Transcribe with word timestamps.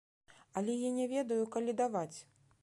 Але 0.61 0.77
я 0.77 0.89
не 0.95 1.05
ведаю, 1.13 1.39
калі 1.57 1.77
даваць. 1.83 2.17